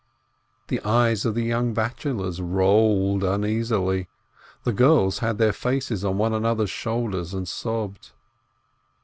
[0.69, 4.07] The eyes of the young bachelors rolled uneasily,
[4.63, 8.11] the girls had their faces on one another's shoulders, and sobbed.